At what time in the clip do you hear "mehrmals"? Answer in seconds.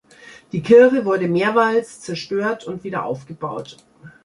1.27-1.99